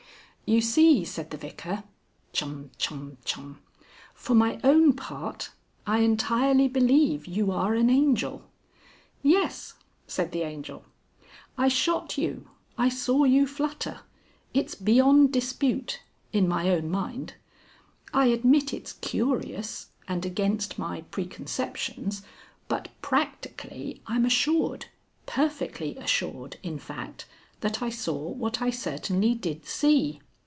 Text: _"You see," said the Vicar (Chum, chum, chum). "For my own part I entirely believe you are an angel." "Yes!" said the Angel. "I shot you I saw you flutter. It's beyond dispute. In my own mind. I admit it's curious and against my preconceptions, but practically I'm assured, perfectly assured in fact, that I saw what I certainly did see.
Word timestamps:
_"You 0.53 0.59
see," 0.59 1.05
said 1.05 1.31
the 1.31 1.37
Vicar 1.37 1.85
(Chum, 2.33 2.71
chum, 2.77 3.15
chum). 3.23 3.61
"For 4.13 4.33
my 4.35 4.59
own 4.65 4.91
part 4.91 5.51
I 5.87 5.99
entirely 5.99 6.67
believe 6.67 7.25
you 7.25 7.51
are 7.51 7.73
an 7.73 7.89
angel." 7.89 8.41
"Yes!" 9.23 9.75
said 10.07 10.33
the 10.33 10.41
Angel. 10.41 10.83
"I 11.57 11.69
shot 11.69 12.17
you 12.17 12.49
I 12.77 12.89
saw 12.89 13.23
you 13.23 13.47
flutter. 13.47 14.01
It's 14.53 14.75
beyond 14.75 15.31
dispute. 15.31 16.01
In 16.33 16.49
my 16.49 16.69
own 16.69 16.89
mind. 16.91 17.35
I 18.13 18.25
admit 18.25 18.73
it's 18.73 18.91
curious 18.91 19.87
and 20.05 20.25
against 20.25 20.77
my 20.77 21.03
preconceptions, 21.11 22.23
but 22.67 22.89
practically 23.01 24.01
I'm 24.05 24.25
assured, 24.25 24.87
perfectly 25.25 25.95
assured 25.95 26.57
in 26.61 26.77
fact, 26.77 27.25
that 27.61 27.81
I 27.81 27.87
saw 27.87 28.29
what 28.31 28.61
I 28.61 28.69
certainly 28.69 29.33
did 29.33 29.63
see. 29.65 30.19